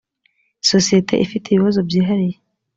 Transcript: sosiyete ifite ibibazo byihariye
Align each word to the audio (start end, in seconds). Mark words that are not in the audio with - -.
sosiyete 0.69 1.15
ifite 1.25 1.45
ibibazo 1.49 1.79
byihariye 1.87 2.37